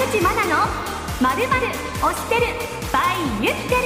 [0.00, 0.56] 山口真奈の
[1.20, 1.66] まるまる
[2.00, 2.46] 推してる
[2.90, 3.80] by 言ってる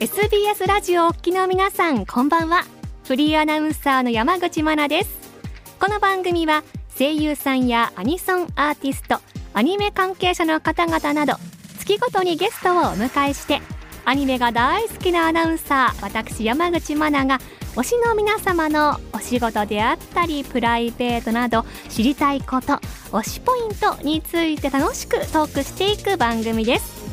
[0.00, 2.64] SBS ラジオお聞きの皆さんこんばんは。
[3.04, 5.30] フリーアナウンサーの山口真奈です。
[5.78, 6.64] この番組は
[6.98, 9.20] 声優さんやアニソンアーティスト
[9.54, 11.34] アニメ関係者の方々など
[11.78, 13.60] 月ごとにゲストをお迎えして
[14.10, 17.38] アニメが大好きなアナウンサー私山口真奈が
[17.80, 22.72] 推しの皆様のお仕事であったりプライベートなど知りたいこと
[23.12, 27.04] 推しポイントについて楽しくトークしていく番組です。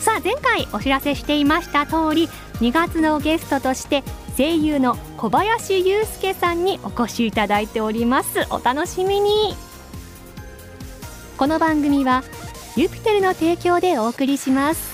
[0.00, 4.02] さあ前回お知らせしていました通り2月のゲストとして
[4.36, 8.48] 声優の小林祐介さんにお越しいただいております。
[8.50, 9.54] お楽しみに。
[11.38, 12.24] この番組は
[12.74, 14.91] ユピテルの提供でお送りします。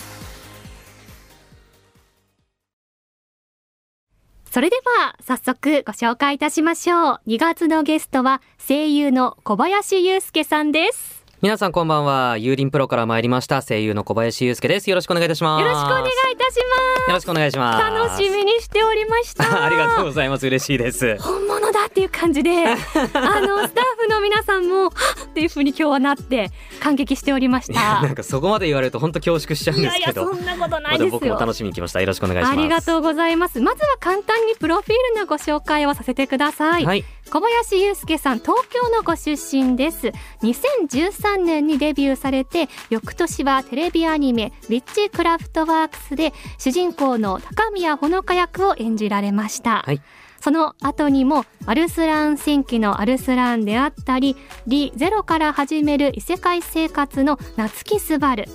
[4.58, 12.36] それでは早速ご紹介いたしましょう2月のゲストは声優の小林祐介さんです皆さんこんばんは。
[12.36, 14.90] ユーリンプロから参りました声優の小林祐介です。
[14.90, 15.62] よろしくお願いいたします。
[15.62, 17.08] よろしくお願いいたします。
[17.08, 17.84] よろしくお願いします。
[17.84, 19.44] 楽しみにしておりました。
[19.64, 20.48] ありがとうございます。
[20.48, 21.16] 嬉しいです。
[21.20, 24.92] 本物だっていう感じで、 あのスタッフの皆さんもっ
[25.34, 26.50] ていう風に今日はなって
[26.80, 28.02] 感激しておりました。
[28.02, 30.32] なんかそこまで言われると本当恐縮しちゃうんですけど。
[30.34, 31.10] そんなことないですよ。
[31.10, 32.00] 僕も楽しみに来ました。
[32.00, 32.58] よろしくお願いします。
[32.58, 33.60] ありがとうございます。
[33.60, 36.84] まずは簡単にプロフィールのご紹介をさせてください。
[36.84, 37.04] はい。
[37.30, 50.00] 小林祐介さん東京のご出身です2013年にデビューされて翌年はテレビアニメ「ウィッチクラフトワークス」で主人公の高宮ほのか役を演じられました、はい、
[50.40, 54.36] その後にもアルスラン新規のアルスランであったり
[54.66, 58.46] リ・ゼロから始める異世界生活の夏木すばる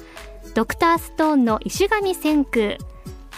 [0.56, 2.78] ドクターストーンの石神千空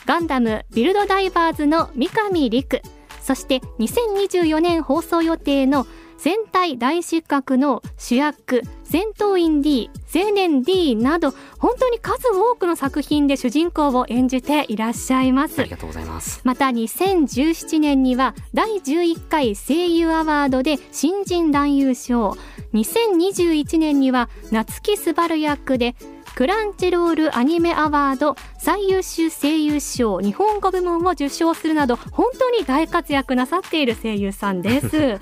[0.06, 2.82] ガンダムビルドダイバーズの三上陸。
[3.22, 15.60] そして2024年放送予定の戦隊大失格の主役戦闘員 D 青年 D など本当に数多くの作品で主人公を演じていらっしゃいます。
[15.60, 16.42] ありがとうございます。
[16.44, 22.38] また2017年には第11回声優アワードで新人男優賞。
[22.74, 25.96] 2021年には夏木すばる役で
[26.36, 35.18] クランチロールアニメアワード最優秀声優賞日本語部門を受賞するなど本当に大活躍なさっている声優さんです。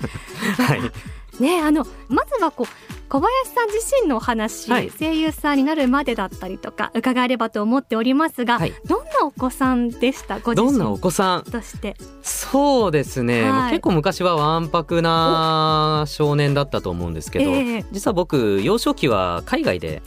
[0.60, 0.80] はい。
[1.40, 10.38] ねあのまずはこう小林さん自身のお話、はい、声優さんになるまでだったりとか伺えればと思っておりますが、はい、どんなお子さんでした？
[10.40, 11.50] ごどんなお子さん？
[11.50, 11.96] として。
[12.22, 20.02] そうですね、はい、結構昔はわんぱくな少年だったと思うんですけど、えー、実は僕幼少期は海外で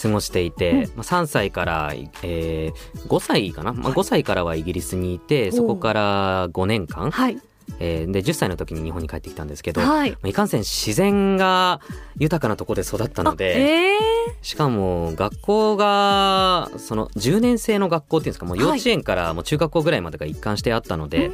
[0.00, 7.38] 過ごしていて、はい、まあ、3歳から、えー、5歳かな、まあ、5歳からはイギリスにいてそこから5年間、はい
[7.78, 11.80] えー、で10歳の時に日本に帰ってきたんですけど、はい、いかんせん自然が
[12.18, 21.30] 豊かなところで育ったので、えー、しかも学校がその10年生の学校っていうんですかもう幼稚園からもう中学校ぐらいまでが一貫してあったので、はい、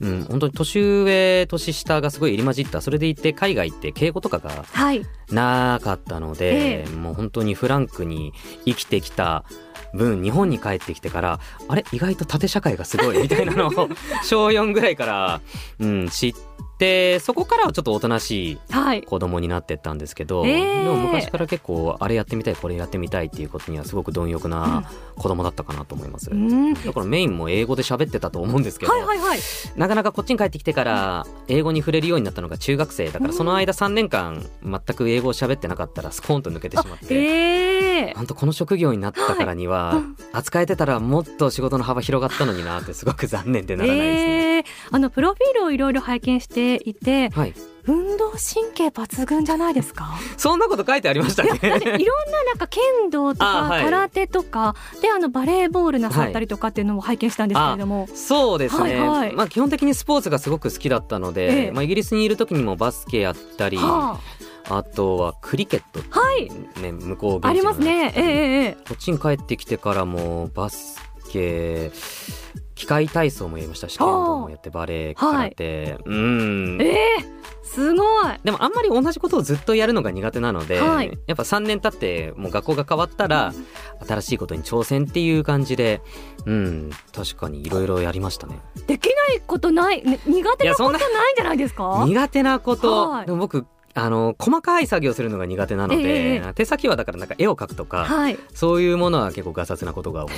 [0.00, 2.80] うん、本当に年上年下がすごい入り混じった。
[2.80, 4.64] それでいて海外って敬語とかが
[5.34, 8.32] なかったので、はいえー、もう本当にフランクに
[8.64, 9.44] 生きてきた
[9.94, 11.84] 分日本に帰ってきてからあれ？
[11.92, 13.70] 意外と縦社会がすごいみたいなのを
[14.24, 15.40] 小4ぐらいから、
[15.80, 16.40] うん、知って。
[16.78, 29.38] でそこからはちょっとおとなしい子供になってったんですけど、はい、でも昔から結構あれやってみたいこれやってみたいっていうことにはすごく貪欲な子供だったかなと思います、うん、だからメインも英語で喋ってたと思うんですけど、はいはいはい、
[29.76, 44.56] なかなかこっちに帰ってきてから英語に触れるようになったのが中学生だからその間3年間全く英語を喋ってなかったらスコーンと抜けてしまって、えー、本当この職業になったからには、はい、扱えてたらもっと仕事の幅広がったのになってすごく残念でならないですね。
[44.56, 47.54] えー、あのプロフィールをいろいろ拝見していて、はい、
[47.86, 50.10] 運動神経抜群じゃないですか？
[50.36, 64.20] そんなこと書いてありましたねいろんななんか剣道とか空手とかであのバレーボールなさったりとかっていうのも拝見したんですけれども、はい、そうですね、はいはい、まあ基本的にスポーツがすごく好きだったので、ええ、まあイギリスにいる時にもバスケやったり、は
[64.68, 66.50] あ、あとはクリケット、はい、
[66.82, 68.72] ね向こうありますね、ええ。
[68.86, 71.00] こっちに帰ってきてからもバス
[71.30, 71.90] ケ
[72.74, 73.88] 機械体操もやりました。
[73.88, 76.78] し剣道もやってバレエ空手、はい、うん。
[76.80, 78.04] えー、すごい。
[78.44, 83.52] でもあんまり同じことをずっとやるのが苦手なので、はい、やっぱ3年経ってもう学校が変わったら、
[84.06, 86.00] 新しいことに挑戦っていう感じで
[86.46, 88.58] うん確かにいろいろやりましたね。
[88.86, 91.02] できないことない、ね、苦手なことないん
[91.36, 92.04] じゃないですか？
[92.06, 100.32] 苦手なこと、はい、でも僕あの細かい作業するのが苦手なので、えー、手先はだからなんか絵を描くとか、はい、そういうものは結構ガサツなことが多い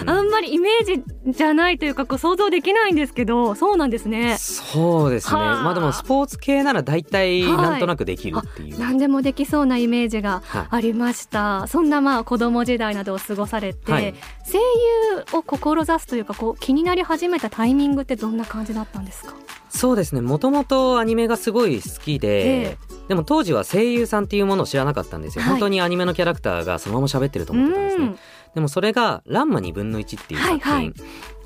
[0.00, 4.36] うん、あんまりイメージじゃないというかこう想像できないんですけどそうなんですね。
[4.38, 5.34] そうですね。
[5.34, 14.14] まあでもスポーツ系なら大体なんとなくできるっていう、はい、何でもできそうなイメージがありました、はい、そんなまあ子供時代などを過ごされて、はい、
[14.50, 19.34] 声優を志すというかこう気になり始めたタイミングってどんな感じだったんですか？
[19.70, 20.20] そうですね。
[20.20, 28.16] もともとアニメがすごい好きで、えー、でも当時は声優さんっていうものを知らなかったんですよ、はい、本当にアニメのキャラクターがそのまま喋ってると思ってたんですね。
[28.54, 30.94] でもそれが「ランマ2分の1」っていう作品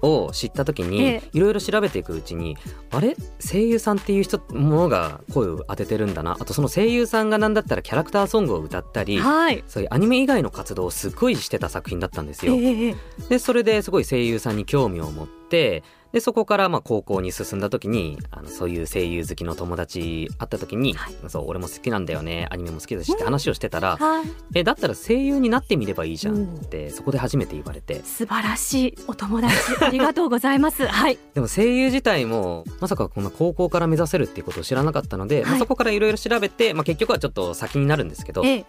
[0.01, 2.57] を知った時にいろいろ調べていくうちに、
[2.91, 3.17] あれ？
[3.41, 6.37] 声優さんっていう人ものが声を当ててるんだな。
[6.39, 12.55] あとその声優さんが何だったらキャラクターソングを歌ったり、はい、そういうアニメ以外の活動をすごいしてた作品だったんですよ。
[12.55, 12.97] えー、
[13.29, 15.83] でそれですごい声優さんに興味を持って
[16.15, 28.01] でそこからまあ高校に進んだ時にあのそういう声優好きの友達会った時に、はい、そう俺も好きなんだよねアニメも好きだしって話をしてたら、はい、えだったら声優になってみればいいじゃんってそこで初めて言われて。
[28.05, 30.87] 素晴らしいお友達 ありがとうございます。
[30.87, 31.19] はい。
[31.35, 38.67] でも声優自体もまさかこんな高校から目指せるっていうことを知らなかったので、はい、まあ、そこからいろいろ調べて、まあ、結局はちょっと先になるんですけど、ええ。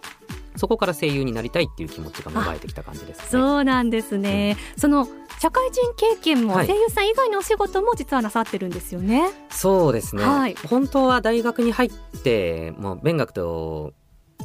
[0.56, 5.06] そこから声優になりたいっていう気持ちが芽生えてきた感じです、ね、そうなんですね、うん、その
[5.46, 11.90] 社会人経験も声優さん以外のお仕事も実はなさってるんですよね、はい、そうですね、はい、本当は大学に入っ
[12.24, 13.92] てもう勉学と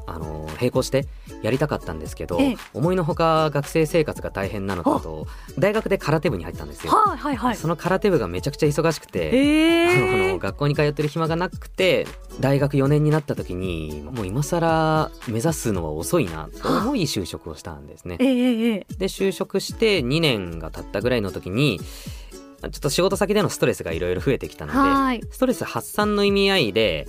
[0.05, 1.05] あの並行して
[1.41, 5.27] やりたかったんですけど、ええ、思いのほか学生生活が大変なのと
[5.57, 9.81] 大学で空手部に入ったんですよ、はいはいはい、その空手部がめちゃくちゃ忙しくて、え。
[9.91, 12.07] ー、あの学校に通ってる暇がなくて
[12.39, 18.17] 大学4年になった時にもう今更目指すのは遅いなと思い就職をしたんですね。
[18.19, 24.73] えー、で就職して2年が経ったぐらいの時にちょっと仕事先でのストレスがいろいろ増えてきたの
[25.11, 27.07] でストレス発散の意味合いで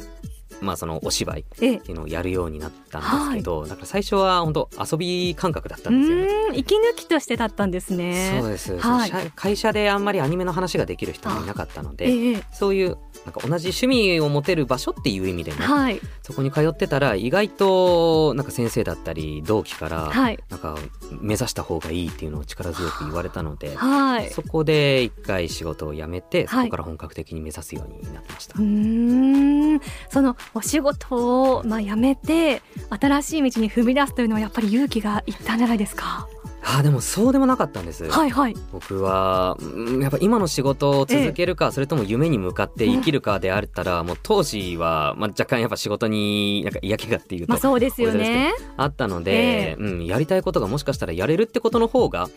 [0.62, 6.58] まあ、そのお芝居っていうのをやるようになったんですけど、だから最初は本当遊び感覚だったんですよね。
[6.58, 8.38] 息抜きとしてだったんですね。
[8.40, 20.76] そうです、はい、会社であんまりアニメの話ができる人もいなかったので、ええ、そういうなんか同じ趣味を持てる場所っていう意味でね、はい、そこに通ってたら意外となんか先生だったり同期から、はい、なんか
[21.20, 28.58] 目指した方がいいっていうのを力強く言われたので、はい、そこで一回仕事を辞めてそこから本格的に目指すようになりました。
[28.58, 29.80] うん。
[30.10, 36.28] そのお仕事をまあ辞めて新しい道に踏み出すというのはやっぱり勇気がいったんじゃないですか？
[36.64, 39.58] あでもそうでもなかったんです、はいはい、僕は
[40.00, 48.52] やっぱ今の仕事を続けるか、ええ、それとも夢に向かって生きるかであったら、うん、もう当時は、まあ、若干やっぱ仕事になんか嫌気がっていうと、まあ、そうですよね。
[48.76, 52.28] あったので、え、うん、やりたいことがもしかしたらやれるってことの方が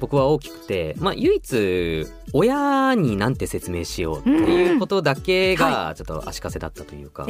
[0.00, 7.26] 僕は大きくて、まあ、唯一親になんて説明しようっていうことだけがちょっと足かせだったというか、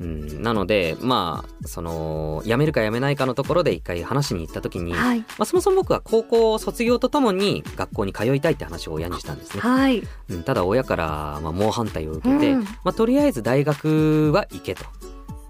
[0.00, 14.84] うん、なのでまあその辞めるか辞めないかのところで一回話しに行った時に、はい、まあ、そもそも僕は高校卒業とともに学校に通いたいって話を親にしたんですね、はい、うん、ただ親からまあ猛反対を受けて、うん、まあ、とりあえず大学は行けと。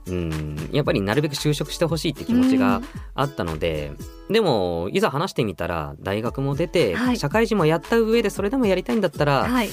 [0.06, 2.82] うん、やっぱりなるべく就職してほしいって気持ちが
[3.14, 3.92] あったので、
[4.28, 9.68] でもいざ話してみたら大学も出て、はい、社会人もやった上でそれでもやりたいんだったら、はい、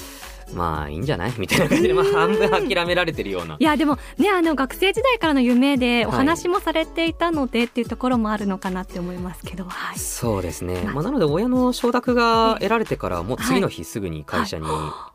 [0.54, 1.32] まあいいんじゃない？
[1.36, 3.56] みたいな感じで、まあ、半分諦められてるような。
[3.58, 15.10] いやでもねあの学生時代からの夢でお話もされていたので、っていうところもあるのかなって思いますけど、はい、そうですね、まあ、なので親の承諾が得られてからもう次の日すぐに会社にはい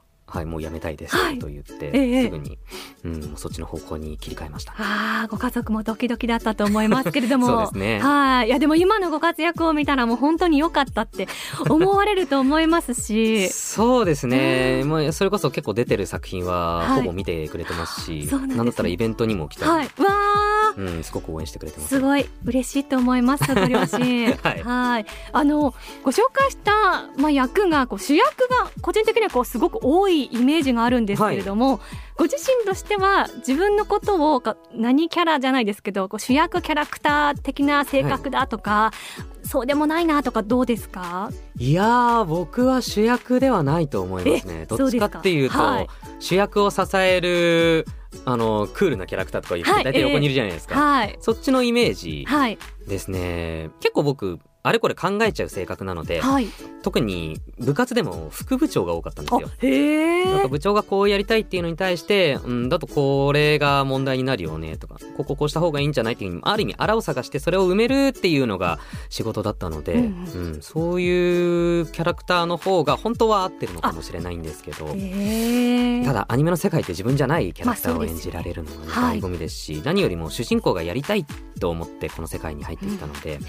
[0.46, 2.58] もうやめたいですと言って、はい、すぐに、
[3.04, 4.74] うん、そっちの方向に切り替えました。
[4.74, 7.48] ああご家族もドキドキだったと思いますけれども。
[7.48, 8.00] そうですね。
[8.00, 8.48] はい。
[8.48, 11.28] いやでも今のご活躍を見たらもう本当に良かったって
[11.70, 13.50] 思われると思いますし。
[13.50, 20.46] そうですね、もうそれこそ結構出てる作品はほぼ見てくれてますし、はい、なんだったらイベントにも来たり、はい、わ
[20.78, 21.90] うん、すごく応援してくれてます。
[21.90, 23.54] すごい嬉しいと思います。
[23.54, 24.34] ご両親。
[24.44, 24.64] はい。
[24.64, 25.06] はい。
[25.32, 26.72] あのご紹介した
[27.18, 31.80] まあ役がこう主役が個人的にはこうすごく多いイメージがあるんですけれども、はい、
[32.16, 38.94] ご自身としては自分のことを何キャラじゃないですけど、こう主役キャラクター的な性格だとか、は
[39.44, 41.30] い、そうでもないなとかどうですか？
[41.58, 44.66] いや僕は主役ではないと思いますね。
[44.66, 45.88] どっちかっていうと、はい、
[46.20, 47.86] 主役を支える
[48.24, 52.26] あのクールなキャラクターとか大体横にいるじゃないですか、はい、そっちのイメージ
[52.88, 56.48] ですね、はい、結構僕あれこれ考えちゃう性格なので、はい、
[56.82, 59.48] 特に部活でも副部長が多かったんですよ。
[59.62, 68.80] へなんか部長がこうやりたいっていうのに対して、うん、だとこれが問題になるよねとかこここうした方がいいんじゃないっていうある意味あらを探してそれを埋めるっていうのが
[69.10, 81.24] 仕事だったので、うん、うん、そういうキャラクターの方が本当は合ってるのかもしれないんですけどただアニメの世界って自分じゃないキャラクターを演じられるのが、ね、醍醐味ですし、何よりも主人公がやりたい
[81.60, 83.36] と思ってこの世界に入ってきたので。
[83.36, 83.46] うん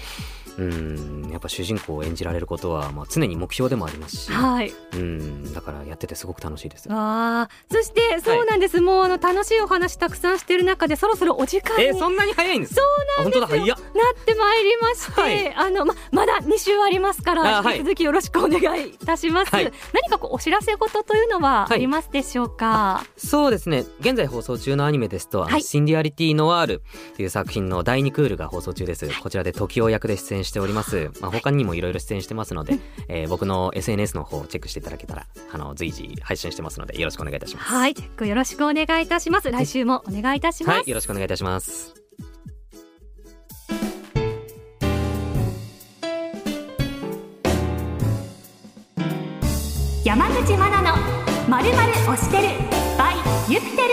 [0.57, 6.87] うんやっぱ主人公を演じられることは、まあ、常に目標でもありますし、はい、うんだからやっててすごく楽しいです。
[6.89, 7.47] あ。
[7.71, 11.83] そしてそうなんです、はい、もうあの楽しいお話たくさんしてる中でそろそろお時間に。
[11.85, 13.67] えそんなに早いんですそうなんですよ。
[13.67, 13.77] なっ
[14.25, 19.71] てまいりまして、はい、あのままだ2週ありますから引き続きよろしくお願いいたします、何
[20.09, 23.85] かこうお知らせ事というのはありますでしょうか、そうですね。
[23.99, 26.81] 現在放送中のアニメですと、シンディアリティノワール
[27.15, 29.07] という作品の第2クールが放送中です。
[29.21, 31.11] こちらで時を役で出演しております。
[31.21, 37.71] まあ、他にもいろいろ出演してますので、えー、僕の SNS の方をチェックしていただけたら、あの、随時配信してますので、よろしくお願いいたします。
[37.71, 39.51] はい、チェックよろしくお願いいたします。
[39.51, 40.75] 来週もお願いいたします。
[40.77, 42.06] はい、よろしくお願いいたします。
[50.17, 50.95] 山口真奈の
[51.47, 52.47] まるまる推してる
[52.97, 53.89] by ユピテル。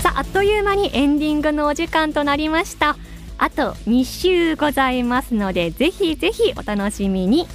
[0.00, 2.96] さあっという間にエンディングのお時間となりました。
[3.36, 7.48] あと2週ございますのでぜひぜひお楽しみに。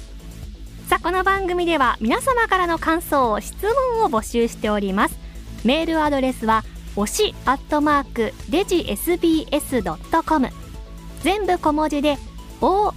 [0.90, 3.54] さあこの番組では皆様からの感想質
[3.96, 5.18] 問を募集しております。
[5.64, 6.64] メールアドレスは
[6.96, 10.48] 推しアットマークデジ SBS.com
[11.22, 12.18] 全部小文字で
[12.60, 12.92] OSHI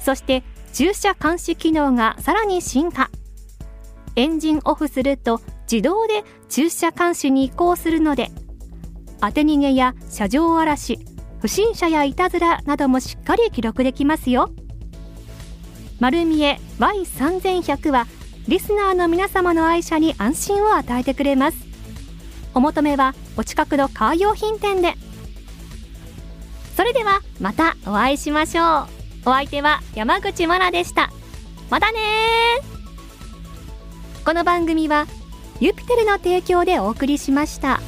[0.00, 3.10] そして駐車監視機能がさらに進化。
[4.16, 8.30] エンジンオフすると自動で駐車監視に移行するので
[9.20, 10.98] 当て逃げや車上荒らし
[11.40, 14.50] 不審者やいたずらなどもしっかり記録できますよ。
[16.00, 18.06] 丸見え Y3100 は
[18.48, 21.58] リスナーの皆様の愛車に安心を与えてくれます。
[22.54, 24.94] お求めはお近くのカー用品店で。
[26.74, 28.86] それではまたお会いしましょう。
[29.26, 31.10] お相手は山口真奈でした。
[31.68, 31.98] またね
[34.24, 35.06] この番組は
[35.60, 37.82] ユピテルの提供でお送りしました。